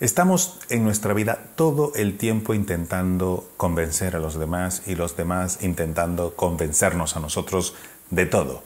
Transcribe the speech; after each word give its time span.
Estamos 0.00 0.58
en 0.70 0.82
nuestra 0.82 1.14
vida 1.14 1.38
todo 1.54 1.92
el 1.94 2.18
tiempo 2.18 2.52
intentando 2.52 3.48
convencer 3.56 4.16
a 4.16 4.18
los 4.18 4.36
demás 4.36 4.82
y 4.86 4.96
los 4.96 5.16
demás 5.16 5.60
intentando 5.62 6.34
convencernos 6.34 7.16
a 7.16 7.20
nosotros 7.20 7.76
de 8.10 8.26
todo. 8.26 8.64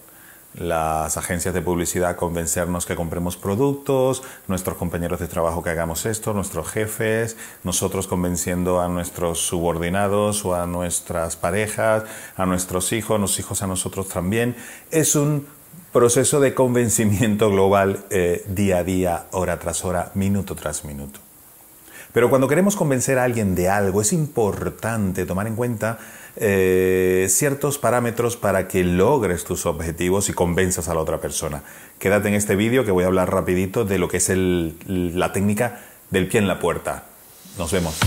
Las 0.55 1.19
agencias 1.19 1.53
de 1.53 1.61
publicidad 1.61 2.17
convencernos 2.17 2.87
que 2.87 2.97
compremos 2.97 3.37
productos, 3.37 4.23
nuestros 4.47 4.79
compañeros 4.79 5.21
de 5.21 5.29
trabajo 5.29 5.63
que 5.63 5.69
hagamos 5.69 6.07
esto, 6.07 6.33
nuestros 6.33 6.71
jefes, 6.71 7.37
nosotros 7.63 8.09
convenciendo 8.09 8.81
a 8.81 8.89
nuestros 8.89 9.39
subordinados 9.39 10.47
o 10.47 10.55
a 10.55 10.67
nuestras 10.67 11.37
parejas, 11.37 12.05
a 12.39 12.47
nuestros 12.47 12.91
hijos, 12.95 13.21
los 13.21 13.39
hijos 13.39 13.63
a 13.63 13.67
nosotros 13.67 14.09
también. 14.09 14.57
Es 14.91 15.15
un 15.15 15.47
proceso 15.93 16.41
de 16.41 16.55
convencimiento 16.55 17.51
global 17.51 18.05
eh, 18.11 18.45
día 18.49 18.79
a 18.79 18.85
día, 18.85 19.27
hora 19.33 19.59
tras 19.59 19.85
hora, 19.85 20.11
minuto 20.15 20.55
tras 20.55 20.85
minuto. 20.85 21.21
Pero 22.13 22.31
cuando 22.31 22.49
queremos 22.49 22.77
convencer 22.77 23.19
a 23.19 23.25
alguien 23.25 23.55
de 23.55 23.69
algo, 23.69 24.01
es 24.01 24.13
importante 24.13 25.27
tomar 25.27 25.47
en 25.47 25.57
cuenta 25.57 25.99
eh, 26.37 27.27
ciertos 27.29 27.79
parámetros 27.79 28.37
para 28.37 28.69
que 28.69 28.85
logres 28.85 29.45
tus 29.45 29.67
objetivos 29.67 30.29
y 30.29 30.33
convenzas 30.33 30.89
a 30.89 30.95
la 30.95 31.01
otra 31.01 31.21
persona. 31.21 31.63
Quédate 31.99 32.29
en 32.29 32.35
este 32.35 32.57
vídeo 32.57 32.85
que 32.85 32.91
voy 32.91 33.05
a 33.05 33.09
hablar 33.09 33.33
rapidito 33.33 33.85
de 33.85 33.99
lo 33.99 34.09
que 34.09 34.19
es 34.19 34.31
la 34.35 35.33
técnica 35.33 35.81
del 36.11 36.29
pie 36.29 36.41
en 36.41 36.49
la 36.49 36.61
puerta. 36.61 37.05
Nos 37.59 37.73
vemos. 37.73 37.99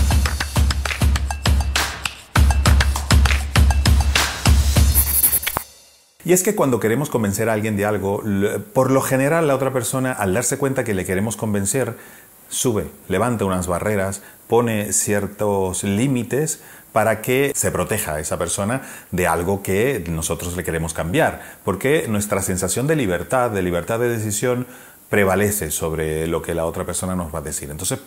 Y 6.24 6.32
es 6.32 6.42
que 6.42 6.54
cuando 6.54 6.78
queremos 6.78 7.10
convencer 7.10 7.48
a 7.48 7.52
alguien 7.52 7.76
de 7.76 7.84
algo, 7.84 8.22
por 8.72 8.90
lo 8.90 9.00
general 9.00 9.48
la 9.48 9.56
otra 9.56 9.72
persona, 9.72 10.12
al 10.12 10.34
darse 10.34 10.56
cuenta 10.56 10.84
que 10.84 10.94
le 10.94 11.04
queremos 11.04 11.36
convencer, 11.36 11.96
sube, 12.48 12.86
levanta 13.08 13.44
unas 13.44 13.66
barreras, 13.66 14.22
pone 14.46 14.92
ciertos 14.92 15.82
límites 15.82 16.60
para 16.92 17.22
que 17.22 17.52
se 17.56 17.70
proteja 17.72 18.14
a 18.14 18.20
esa 18.20 18.38
persona 18.38 18.82
de 19.10 19.26
algo 19.26 19.62
que 19.62 20.04
nosotros 20.08 20.56
le 20.56 20.62
queremos 20.62 20.94
cambiar. 20.94 21.42
Porque 21.64 22.06
nuestra 22.08 22.42
sensación 22.42 22.86
de 22.86 22.96
libertad, 22.96 23.50
de 23.50 23.62
libertad 23.62 23.98
de 23.98 24.08
decisión, 24.08 24.66
prevalece 25.08 25.70
sobre 25.70 26.26
lo 26.26 26.40
que 26.42 26.54
la 26.54 26.66
otra 26.66 26.84
persona 26.84 27.16
nos 27.16 27.34
va 27.34 27.40
a 27.40 27.42
decir. 27.42 27.70
Entonces, 27.70 27.98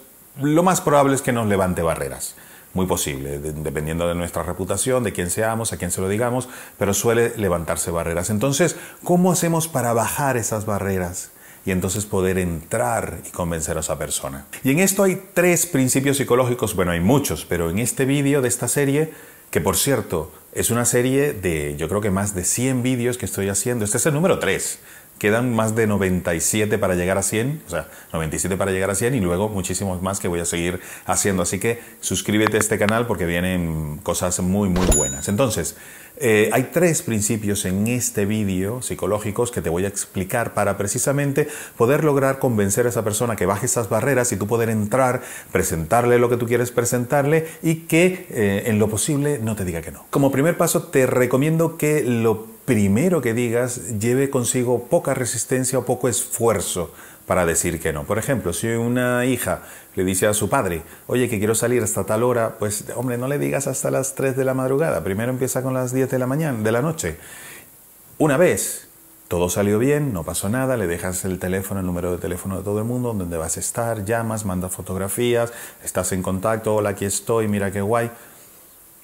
lo 0.41 0.63
más 0.63 0.81
probable 0.81 1.15
es 1.15 1.21
que 1.21 1.31
nos 1.31 1.47
levante 1.47 1.81
barreras. 1.81 2.35
Muy 2.75 2.85
posible, 2.85 3.39
dependiendo 3.39 4.07
de 4.07 4.15
nuestra 4.15 4.43
reputación, 4.43 5.03
de 5.03 5.13
quién 5.13 5.29
seamos, 5.31 5.73
a 5.73 5.77
quién 5.77 5.91
se 5.91 6.01
lo 6.01 6.09
digamos, 6.09 6.49
pero 6.77 6.93
suele 6.93 7.31
levantarse 7.37 7.89
barreras. 7.89 8.29
Entonces, 8.29 8.75
¿cómo 9.01 9.31
hacemos 9.31 9.67
para 9.67 9.93
bajar 9.93 10.37
esas 10.37 10.65
barreras? 10.65 11.31
y 11.65 11.71
entonces 11.71 12.05
poder 12.05 12.37
entrar 12.37 13.21
y 13.27 13.31
convencer 13.31 13.75
a 13.77 13.79
esa 13.79 13.97
persona. 13.97 14.45
Y 14.63 14.69
en 14.69 14.77
esto 14.77 15.01
hay 15.01 15.29
tres 15.33 15.65
principios 15.65 16.17
psicológicos, 16.17 16.75
bueno, 16.75 16.91
hay 16.91 16.99
muchos, 16.99 17.43
pero 17.43 17.71
en 17.71 17.79
este 17.79 18.05
vídeo 18.05 18.43
de 18.43 18.49
esta 18.49 18.67
serie, 18.67 19.11
que 19.49 19.61
por 19.61 19.75
cierto 19.75 20.31
es 20.53 20.69
una 20.69 20.85
serie 20.85 21.33
de 21.33 21.75
yo 21.75 21.89
creo 21.89 22.01
que 22.01 22.11
más 22.11 22.35
de 22.35 22.43
100 22.43 22.83
vídeos 22.83 23.17
que 23.17 23.25
estoy 23.25 23.49
haciendo, 23.49 23.83
este 23.83 23.97
es 23.97 24.05
el 24.05 24.13
número 24.13 24.37
3, 24.37 24.79
Quedan 25.17 25.55
más 25.55 25.75
de 25.75 25.87
97 25.87 26.77
para 26.77 26.95
llegar 26.95 27.17
a 27.17 27.23
100, 27.23 27.63
o 27.67 27.69
sea, 27.69 27.87
97 28.13 28.57
para 28.57 28.71
llegar 28.71 28.89
a 28.89 28.95
100 28.95 29.15
y 29.15 29.19
luego 29.21 29.49
muchísimos 29.49 30.01
más 30.01 30.19
que 30.19 30.27
voy 30.27 30.39
a 30.39 30.45
seguir 30.45 30.81
haciendo. 31.05 31.43
Así 31.43 31.59
que 31.59 31.81
suscríbete 32.01 32.57
a 32.57 32.59
este 32.59 32.77
canal 32.77 33.07
porque 33.07 33.25
vienen 33.25 33.99
cosas 34.03 34.39
muy, 34.41 34.69
muy 34.69 34.87
buenas. 34.95 35.29
Entonces, 35.29 35.75
eh, 36.17 36.49
hay 36.53 36.69
tres 36.71 37.01
principios 37.01 37.65
en 37.65 37.87
este 37.87 38.25
vídeo 38.25 38.81
psicológicos 38.81 39.51
que 39.51 39.61
te 39.61 39.69
voy 39.69 39.83
a 39.85 39.89
explicar 39.89 40.53
para 40.53 40.77
precisamente 40.77 41.47
poder 41.77 42.03
lograr 42.05 42.39
convencer 42.39 42.85
a 42.85 42.89
esa 42.89 43.03
persona 43.03 43.35
que 43.35 43.45
baje 43.45 43.65
esas 43.65 43.89
barreras 43.89 44.31
y 44.31 44.37
tú 44.37 44.47
poder 44.47 44.69
entrar, 44.69 45.21
presentarle 45.51 46.17
lo 46.17 46.29
que 46.29 46.37
tú 46.37 46.45
quieres 46.45 46.71
presentarle 46.71 47.47
y 47.61 47.75
que 47.87 48.27
eh, 48.29 48.63
en 48.67 48.79
lo 48.79 48.89
posible 48.89 49.39
no 49.39 49.55
te 49.55 49.65
diga 49.65 49.81
que 49.81 49.91
no. 49.91 50.05
Como 50.09 50.31
primer 50.31 50.57
paso, 50.57 50.83
te 50.83 51.05
recomiendo 51.05 51.77
que 51.77 52.03
lo 52.03 52.54
primero 52.65 53.21
que 53.21 53.33
digas 53.33 53.99
lleve 53.99 54.29
consigo 54.29 54.85
poca 54.85 55.13
resistencia 55.13 55.79
o 55.79 55.85
poco 55.85 56.09
esfuerzo 56.09 56.91
para 57.25 57.45
decir 57.45 57.79
que 57.79 57.93
no. 57.93 58.03
Por 58.03 58.17
ejemplo, 58.17 58.53
si 58.53 58.67
una 58.67 59.25
hija 59.25 59.61
le 59.95 60.03
dice 60.03 60.27
a 60.27 60.33
su 60.33 60.49
padre, 60.49 60.83
oye, 61.07 61.29
que 61.29 61.39
quiero 61.39 61.55
salir 61.55 61.81
hasta 61.83 62.05
tal 62.05 62.23
hora, 62.23 62.57
pues 62.59 62.85
hombre, 62.95 63.17
no 63.17 63.27
le 63.27 63.39
digas 63.39 63.67
hasta 63.67 63.89
las 63.91 64.15
3 64.15 64.35
de 64.35 64.45
la 64.45 64.53
madrugada, 64.53 65.03
primero 65.03 65.31
empieza 65.31 65.63
con 65.63 65.73
las 65.73 65.93
10 65.93 66.09
de 66.09 66.19
la 66.19 66.27
mañana, 66.27 66.61
de 66.61 66.71
la 66.71 66.81
noche. 66.81 67.17
Una 68.17 68.37
vez 68.37 68.87
todo 69.27 69.49
salió 69.49 69.79
bien, 69.79 70.13
no 70.13 70.23
pasó 70.23 70.49
nada, 70.49 70.77
le 70.77 70.85
dejas 70.85 71.25
el 71.25 71.39
teléfono, 71.39 71.79
el 71.79 71.85
número 71.85 72.11
de 72.11 72.19
teléfono 72.19 72.57
de 72.57 72.63
todo 72.63 72.77
el 72.79 72.85
mundo, 72.85 73.13
donde 73.13 73.37
vas 73.37 73.57
a 73.57 73.59
estar, 73.59 74.05
llamas, 74.05 74.45
mandas 74.45 74.71
fotografías, 74.71 75.51
estás 75.83 76.11
en 76.11 76.21
contacto, 76.21 76.75
hola, 76.75 76.91
aquí 76.91 77.05
estoy, 77.05 77.47
mira 77.47 77.71
qué 77.71 77.81
guay. 77.81 78.11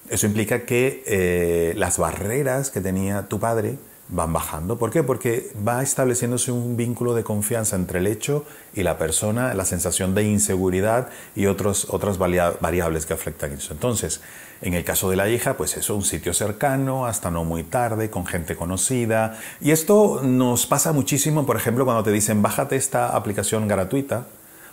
Eso 0.10 0.28
implica 0.28 0.66
que 0.66 1.04
eh, 1.06 1.74
las 1.78 1.98
barreras 1.98 2.70
que 2.70 2.82
tenía 2.82 3.28
tu 3.28 3.40
padre 3.40 3.78
van 4.12 4.34
bajando. 4.34 4.78
¿Por 4.78 4.92
qué? 4.92 5.04
Porque 5.04 5.52
va 5.66 5.82
estableciéndose 5.82 6.52
un 6.52 6.76
vínculo 6.76 7.14
de 7.16 7.24
confianza 7.24 7.78
entre 7.78 8.00
el 8.00 8.08
hecho 8.08 8.46
y 8.74 8.84
la 8.84 8.98
persona, 8.98 9.54
la 9.54 9.66
sensación 9.66 10.14
de 10.14 10.24
inseguridad 10.24 11.10
y 11.36 11.46
otros, 11.46 11.88
otras 11.90 12.18
variables 12.18 13.06
que 13.06 13.14
afectan 13.14 13.54
eso. 13.54 13.74
Entonces, 13.74 14.22
en 14.62 14.74
el 14.74 14.84
caso 14.84 15.10
de 15.10 15.16
la 15.16 15.30
hija, 15.30 15.56
pues 15.56 15.78
eso, 15.78 15.96
un 15.96 16.04
sitio 16.04 16.34
cercano, 16.34 17.06
hasta 17.06 17.32
no 17.32 17.46
muy 17.46 17.64
tarde, 17.64 18.10
con 18.10 18.26
gente 18.26 18.56
conocida. 18.56 19.40
Y 19.62 19.72
esto 19.72 20.22
nos 20.24 20.68
pasa 20.68 20.92
muchísimo, 20.92 21.46
por 21.46 21.56
ejemplo, 21.56 21.86
cuando 21.86 22.04
te 22.04 22.12
dicen, 22.12 22.42
bájate 22.42 22.76
esta 22.76 23.16
aplicación 23.16 23.68
gratuita 23.68 24.28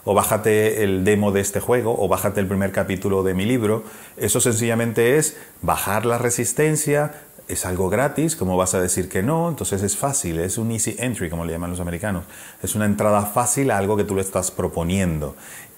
o 0.05 0.15
bájate 0.15 0.83
el 0.85 1.05
demo 1.05 1.33
de 1.33 1.41
este 1.41 1.61
juego, 1.61 1.97
o 1.99 2.09
bájate 2.09 2.41
el 2.41 2.47
primer 2.47 2.73
capítulo 2.73 3.23
de 3.23 3.35
mi 3.35 3.45
libro. 3.45 3.85
Eso 4.17 4.41
sencillamente 4.41 5.17
es 5.19 5.37
bajar 5.63 6.07
la 6.07 6.19
resistencia, 6.19 7.13
es 7.49 7.65
algo 7.65 7.89
gratis, 7.89 8.37
¿cómo 8.37 8.57
vas 8.57 8.75
a 8.75 8.81
decir 8.81 9.09
que 9.09 9.23
no? 9.23 9.49
Entonces 9.49 9.83
es 9.83 9.97
fácil, 9.97 10.39
es 10.39 10.59
un 10.59 10.71
easy 10.71 10.97
entry, 10.99 11.31
como 11.31 11.45
le 11.45 11.53
llaman 11.53 11.71
los 11.71 11.81
americanos. 11.81 12.25
Es 12.63 12.75
una 12.75 12.85
entrada 12.85 13.23
fácil 13.23 13.71
a 13.71 13.79
algo 13.79 13.97
que 13.97 14.05
tú 14.05 14.15
le 14.15 14.21
estás 14.21 14.51
proponiendo. 14.51 15.35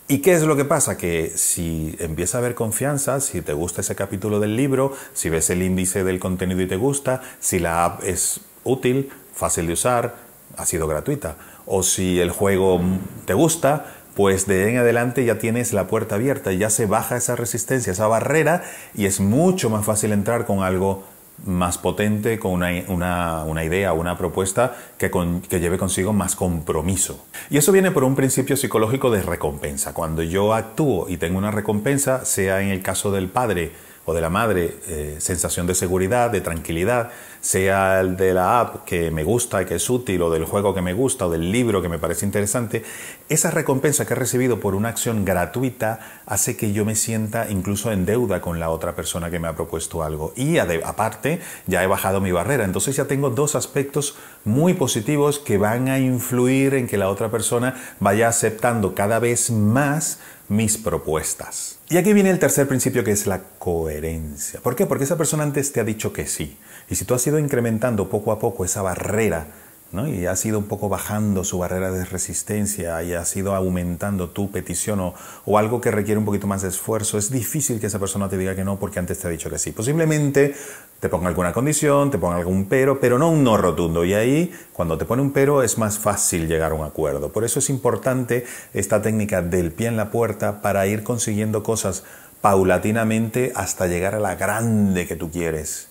¿Y 0.08 0.18
qué 0.18 0.32
es 0.32 0.42
lo 0.42 0.56
que 0.56 0.64
pasa? 0.64 0.96
Que 0.96 1.32
si 1.36 1.94
empieza 2.00 2.38
a 2.38 2.40
haber 2.40 2.56
confianza, 2.56 3.20
si 3.20 3.42
te 3.42 3.52
gusta 3.52 3.82
ese 3.82 3.94
capítulo 3.94 4.40
del 4.40 4.56
libro, 4.56 4.92
si 5.12 5.28
ves 5.30 5.50
el 5.50 5.62
índice 5.62 6.02
del 6.02 6.18
contenido 6.18 6.60
y 6.60 6.66
te 6.66 6.74
gusta, 6.74 7.22
si 7.38 7.60
la 7.60 7.84
app 7.84 8.02
es 8.02 8.40
útil, 8.64 9.10
fácil 9.32 9.68
de 9.68 9.74
usar, 9.74 10.16
ha 10.56 10.66
sido 10.66 10.88
gratuita, 10.88 11.36
o 11.64 11.84
si 11.84 12.18
el 12.18 12.30
juego 12.32 12.80
te 13.24 13.34
gusta, 13.34 13.99
pues 14.14 14.46
de 14.46 14.70
en 14.70 14.78
adelante 14.78 15.24
ya 15.24 15.38
tienes 15.38 15.72
la 15.72 15.86
puerta 15.86 16.16
abierta, 16.16 16.52
ya 16.52 16.70
se 16.70 16.86
baja 16.86 17.16
esa 17.16 17.36
resistencia, 17.36 17.92
esa 17.92 18.06
barrera 18.06 18.62
y 18.94 19.06
es 19.06 19.20
mucho 19.20 19.70
más 19.70 19.84
fácil 19.84 20.12
entrar 20.12 20.46
con 20.46 20.62
algo 20.62 21.04
más 21.44 21.78
potente, 21.78 22.38
con 22.38 22.52
una, 22.52 23.64
idea, 23.64 23.92
una 23.92 24.18
propuesta 24.18 24.76
que, 24.98 25.10
que, 25.48 25.60
lleve 25.60 25.78
consigo 25.78 26.12
más 26.12 26.36
compromiso. 26.36 27.24
Y 27.48 27.56
eso 27.56 27.72
viene 27.72 27.90
por 27.90 28.04
un 28.04 28.14
principio 28.14 28.56
psicológico 28.56 29.10
de 29.10 29.22
recompensa. 29.22 29.94
Cuando 29.94 30.22
yo 30.22 30.52
actúo 30.52 31.08
y 31.08 31.16
tengo 31.16 31.38
una 31.38 31.50
recompensa, 31.50 32.26
sea 32.26 32.60
en 32.60 32.68
el 32.68 32.82
caso 32.82 33.10
del 33.10 33.28
padre, 33.28 33.72
o 34.04 34.14
de 34.14 34.20
la 34.20 34.30
madre 34.30 34.76
eh, 34.88 35.16
sensación 35.18 35.66
de 35.66 35.74
seguridad, 35.74 36.30
de 36.30 36.40
tranquilidad, 36.40 37.10
sea 37.40 38.00
el 38.00 38.16
de 38.16 38.34
la 38.34 38.60
app 38.60 38.84
que 38.84 39.10
me 39.10 39.24
gusta 39.24 39.62
y 39.62 39.64
que 39.64 39.76
es 39.76 39.90
útil, 39.90 40.22
o 40.22 40.30
del 40.30 40.44
juego 40.44 40.74
que 40.74 40.82
me 40.82 40.92
gusta, 40.92 41.26
o 41.26 41.30
del 41.30 41.50
libro 41.50 41.80
que 41.80 41.88
me 41.88 41.98
parece 41.98 42.26
interesante, 42.26 42.84
esa 43.28 43.50
recompensa 43.50 44.06
que 44.06 44.14
he 44.14 44.16
recibido 44.16 44.60
por 44.60 44.74
una 44.74 44.90
acción 44.90 45.24
gratuita 45.24 46.00
hace 46.26 46.56
que 46.56 46.72
yo 46.72 46.84
me 46.84 46.94
sienta 46.94 47.48
incluso 47.50 47.92
en 47.92 48.04
deuda 48.04 48.40
con 48.40 48.60
la 48.60 48.70
otra 48.70 48.94
persona 48.94 49.30
que 49.30 49.38
me 49.38 49.48
ha 49.48 49.54
propuesto 49.54 50.02
algo. 50.02 50.32
Y 50.36 50.58
aparte, 50.58 51.40
ya 51.66 51.82
he 51.82 51.86
bajado 51.86 52.20
mi 52.20 52.32
barrera. 52.32 52.64
Entonces 52.64 52.96
ya 52.96 53.06
tengo 53.06 53.30
dos 53.30 53.54
aspectos 53.54 54.16
muy 54.44 54.74
positivos 54.74 55.38
que 55.38 55.58
van 55.58 55.88
a 55.88 55.98
influir 55.98 56.74
en 56.74 56.86
que 56.86 56.98
la 56.98 57.08
otra 57.08 57.30
persona 57.30 57.74
vaya 58.00 58.28
aceptando 58.28 58.94
cada 58.94 59.18
vez 59.18 59.50
más 59.50 60.18
mis 60.48 60.76
propuestas. 60.76 61.78
Y 61.88 61.96
aquí 61.96 62.12
viene 62.12 62.30
el 62.30 62.40
tercer 62.40 62.66
principio 62.66 63.04
que 63.04 63.12
es 63.12 63.26
la 63.26 63.40
coherencia. 63.58 64.60
¿Por 64.60 64.74
qué? 64.74 64.84
Porque 64.86 65.04
esa 65.04 65.16
persona 65.16 65.44
antes 65.44 65.72
te 65.72 65.80
ha 65.80 65.84
dicho 65.84 66.12
que 66.12 66.26
sí. 66.26 66.58
Y 66.88 66.96
si 66.96 67.04
tú 67.04 67.14
has 67.14 67.22
ido 67.30 67.38
incrementando 67.38 68.08
poco 68.08 68.32
a 68.32 68.38
poco 68.38 68.64
esa 68.64 68.82
barrera 68.82 69.46
y 69.92 70.26
has 70.26 70.46
ido 70.46 70.60
un 70.60 70.66
poco 70.66 70.88
bajando 70.88 71.42
su 71.42 71.58
barrera 71.58 71.90
de 71.90 72.04
resistencia 72.04 73.02
y 73.02 73.12
has 73.12 73.34
ido 73.36 73.56
aumentando 73.56 74.30
tu 74.30 74.48
petición 74.52 75.00
o, 75.00 75.14
o, 75.44 75.58
algo 75.58 75.80
que 75.80 75.90
requiere 75.90 76.16
un 76.16 76.24
poquito 76.24 76.46
más 76.46 76.62
de 76.62 76.68
esfuerzo, 76.68 77.18
es 77.18 77.32
difícil 77.32 77.80
que 77.80 77.88
esa 77.88 77.98
persona 77.98 78.28
te 78.28 78.38
diga 78.38 78.54
que 78.54 78.62
no 78.62 78.78
porque 78.78 79.00
antes 79.00 79.18
te 79.18 79.26
ha 79.26 79.30
dicho 79.30 79.50
que 79.50 79.58
sí. 79.58 79.72
Posiblemente 79.72 80.54
te 81.00 81.08
ponga 81.08 81.26
alguna 81.26 81.52
condición, 81.52 82.12
te 82.12 82.18
ponga 82.18 82.36
algún 82.36 82.66
pero, 82.66 83.00
pero 83.00 83.18
no 83.18 83.30
un 83.30 83.42
no 83.42 83.56
rotundo. 83.56 84.04
Y 84.04 84.14
ahí, 84.14 84.52
cuando 84.72 84.96
te 84.96 85.06
pone 85.06 85.22
un 85.22 85.32
pero, 85.32 85.60
es 85.64 85.76
más 85.76 85.98
fácil 85.98 86.46
llegar 86.46 86.70
a 86.70 86.76
un 86.76 86.86
acuerdo. 86.86 87.32
Por 87.32 87.42
eso 87.42 87.58
es 87.58 87.68
importante 87.68 88.46
esta 88.72 89.02
técnica 89.02 89.42
del 89.42 89.72
pie 89.72 89.88
en 89.88 89.96
la 89.96 90.12
puerta 90.12 90.62
para 90.62 90.86
ir 90.86 91.02
consiguiendo 91.02 91.64
cosas 91.64 92.04
paulatinamente 92.40 93.52
hasta 93.56 93.88
llegar 93.88 94.14
a 94.14 94.20
la 94.20 94.36
grande 94.36 95.08
que 95.08 95.16
tú 95.16 95.32
quieres. 95.32 95.89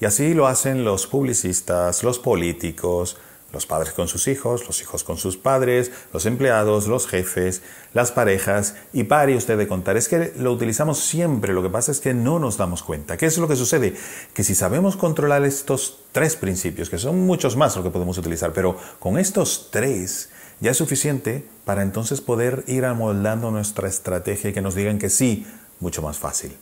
Y 0.00 0.04
así 0.04 0.34
lo 0.34 0.46
hacen 0.46 0.84
los 0.84 1.06
publicistas, 1.06 2.02
los 2.02 2.18
políticos, 2.18 3.16
los 3.52 3.64
padres 3.64 3.94
con 3.94 4.08
sus 4.08 4.28
hijos, 4.28 4.66
los 4.66 4.82
hijos 4.82 5.04
con 5.04 5.16
sus 5.16 5.36
padres, 5.36 5.90
los 6.12 6.26
empleados, 6.26 6.88
los 6.88 7.06
jefes, 7.06 7.62
las 7.94 8.12
parejas, 8.12 8.74
y 8.92 9.04
pare 9.04 9.36
usted 9.36 9.56
de 9.56 9.66
contar. 9.66 9.96
Es 9.96 10.08
que 10.08 10.34
lo 10.36 10.52
utilizamos 10.52 10.98
siempre, 10.98 11.54
lo 11.54 11.62
que 11.62 11.70
pasa 11.70 11.92
es 11.92 12.00
que 12.00 12.12
no 12.12 12.38
nos 12.38 12.58
damos 12.58 12.82
cuenta. 12.82 13.16
¿Qué 13.16 13.26
es 13.26 13.38
lo 13.38 13.48
que 13.48 13.56
sucede? 13.56 13.94
Que 14.34 14.44
si 14.44 14.54
sabemos 14.54 14.96
controlar 14.96 15.44
estos 15.44 16.00
tres 16.12 16.36
principios, 16.36 16.90
que 16.90 16.98
son 16.98 17.24
muchos 17.24 17.56
más 17.56 17.76
lo 17.76 17.82
que 17.82 17.90
podemos 17.90 18.18
utilizar, 18.18 18.52
pero 18.52 18.76
con 18.98 19.18
estos 19.18 19.68
tres 19.70 20.28
ya 20.60 20.72
es 20.72 20.76
suficiente 20.76 21.46
para 21.64 21.82
entonces 21.82 22.20
poder 22.20 22.64
ir 22.66 22.84
amoldando 22.84 23.50
nuestra 23.50 23.88
estrategia 23.88 24.50
y 24.50 24.52
que 24.52 24.62
nos 24.62 24.74
digan 24.74 24.98
que 24.98 25.08
sí, 25.08 25.46
mucho 25.80 26.02
más 26.02 26.18
fácil. 26.18 26.56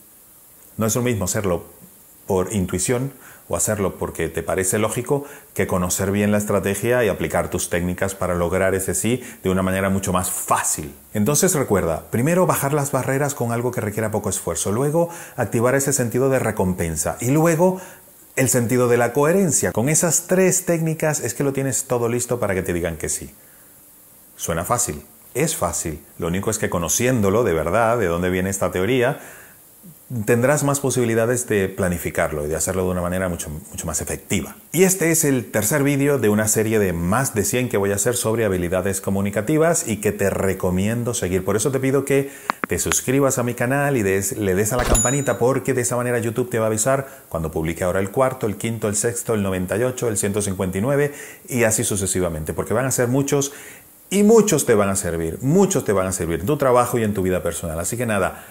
No 0.77 0.87
es 0.87 0.95
lo 0.95 1.03
mismo 1.03 1.25
hacerlo 1.25 1.65
por 2.27 2.53
intuición 2.53 3.13
o 3.49 3.57
hacerlo 3.57 3.97
porque 3.97 4.29
te 4.29 4.43
parece 4.43 4.79
lógico 4.79 5.25
que 5.53 5.67
conocer 5.67 6.11
bien 6.11 6.33
la 6.33 6.39
estrategia 6.39 7.05
y 7.05 7.09
aplicar 7.09 7.51
tus 7.51 7.69
técnicas 7.69 8.15
para 8.15 8.35
lograr 8.35 8.75
ese 8.75 8.95
sí 8.95 9.23
de 9.43 9.51
una 9.51 9.63
manera 9.63 9.91
mucho 9.91 10.13
más 10.13 10.31
fácil. 10.31 10.95
Entonces 11.13 11.55
recuerda, 11.55 12.05
primero 12.11 12.47
bajar 12.47 12.73
las 12.73 12.91
barreras 12.91 13.35
con 13.35 13.53
algo 13.53 13.71
que 13.71 13.81
requiera 13.81 14.11
poco 14.11 14.31
esfuerzo, 14.31 14.73
luego 14.73 15.11
activar 15.37 15.75
ese 15.75 15.93
sentido 15.93 16.31
de 16.31 16.39
recompensa 16.39 17.19
y 17.21 17.31
luego 17.31 17.81
el 18.37 18.49
sentido 18.49 18.89
de 18.89 18.97
la 18.97 19.13
coherencia. 19.13 19.73
Con 19.73 19.89
esas 19.89 20.27
tres 20.27 20.65
técnicas 20.65 21.21
es 21.21 21.35
que 21.35 21.45
lo 21.45 21.53
tienes 21.53 21.85
todo 21.85 22.09
listo 22.09 22.41
para 22.41 22.55
que 22.55 22.63
te 22.63 22.73
digan 22.73 22.97
que 22.97 23.09
sí. 23.09 23.33
Suena 24.37 24.65
fácil, 24.65 25.05
es 25.35 25.55
fácil, 25.55 26.01
lo 26.19 26.29
único 26.29 26.51
es 26.51 26.59
que 26.59 26.71
conociéndolo 26.71 27.45
de 27.45 27.53
verdad, 27.53 27.99
de 27.99 28.07
dónde 28.07 28.31
viene 28.31 28.51
esta 28.51 28.73
teoría, 28.73 29.21
tendrás 30.27 30.65
más 30.65 30.81
posibilidades 30.81 31.49
de 31.49 31.69
planificarlo 31.69 32.45
y 32.45 32.49
de 32.49 32.57
hacerlo 32.57 32.85
de 32.85 32.91
una 32.91 33.01
manera 33.01 33.29
mucho, 33.29 33.49
mucho 33.49 33.87
más 33.87 34.03
efectiva. 34.03 34.57
Y 34.71 34.83
este 34.83 35.11
es 35.11 35.25
el 35.25 35.51
tercer 35.51 35.83
vídeo 35.83 36.19
de 36.19 36.29
una 36.29 36.47
serie 36.47 36.79
de 36.79 36.93
más 36.93 37.35
de 37.35 37.45
100 37.45 37.71
que 37.71 37.79
voy 37.79 37.91
a 37.91 37.95
hacer 37.95 38.15
sobre 38.15 38.45
habilidades 38.45 39.01
comunicativas 39.01 39.89
y 39.89 40.03
que 40.03 40.13
te 40.13 40.29
recomiendo 40.29 41.15
seguir. 41.15 41.45
Por 41.45 41.57
eso 41.57 41.71
te 41.71 41.81
pido 41.81 42.05
que 42.05 42.31
te 42.69 42.79
suscribas 42.79 43.39
a 43.39 43.43
mi 43.43 43.55
canal 43.55 43.97
y 43.97 44.03
le 44.03 44.55
des 44.55 44.73
a 44.73 44.77
la 44.77 44.85
campanita 44.85 45.39
porque 45.39 45.73
de 45.73 45.81
esa 45.81 45.97
manera 45.97 46.19
YouTube 46.19 46.51
te 46.51 46.59
va 46.59 46.67
a 46.67 46.69
avisar 46.69 47.09
cuando 47.31 47.51
publique 47.51 47.83
ahora 47.83 48.01
el 48.01 48.11
cuarto, 48.11 48.47
el 48.47 48.57
quinto, 48.57 48.89
el 48.89 48.97
sexto, 48.97 49.33
el 49.35 49.43
98, 49.43 50.09
el 50.09 50.19
159 50.19 51.13
y 51.49 51.65
así 51.65 51.83
sucesivamente, 51.83 52.53
porque 52.53 52.75
van 52.75 52.85
a 52.85 52.91
ser 52.91 53.09
muchos 53.09 53.53
y 54.11 54.23
muchos 54.23 54.67
te 54.67 54.75
van 54.75 54.91
a 54.91 54.97
servir, 54.97 55.39
muchos 55.41 55.85
te 55.85 55.93
van 55.93 56.07
a 56.07 56.13
servir 56.13 56.41
en 56.41 56.47
tu 56.47 56.59
trabajo 56.59 56.99
y 56.99 57.05
en 57.05 57.15
tu 57.15 57.23
vida 57.23 57.43
personal. 57.43 57.81
Así 57.81 57.97
que 57.97 58.07
nada, 58.07 58.45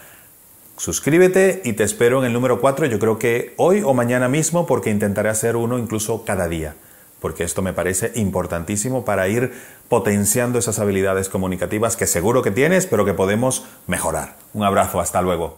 Suscríbete 0.83 1.61
y 1.63 1.71
te 1.71 1.85
espero 1.85 2.19
en 2.19 2.25
el 2.25 2.33
número 2.33 2.59
4, 2.59 2.87
yo 2.87 2.99
creo 2.99 3.17
que 3.17 3.53
hoy 3.55 3.83
o 3.85 3.93
mañana 3.93 4.27
mismo, 4.27 4.67
porque 4.67 4.89
intentaré 4.89 5.29
hacer 5.29 5.55
uno 5.55 5.79
incluso 5.79 6.25
cada 6.25 6.49
día, 6.49 6.75
porque 7.21 7.45
esto 7.45 7.61
me 7.61 7.71
parece 7.71 8.11
importantísimo 8.15 9.05
para 9.05 9.29
ir 9.29 9.53
potenciando 9.87 10.59
esas 10.59 10.79
habilidades 10.79 11.29
comunicativas 11.29 11.95
que 11.95 12.05
seguro 12.05 12.41
que 12.41 12.51
tienes, 12.51 12.85
pero 12.85 13.05
que 13.05 13.13
podemos 13.13 13.65
mejorar. 13.87 14.35
Un 14.53 14.65
abrazo, 14.65 14.99
hasta 14.99 15.21
luego. 15.21 15.51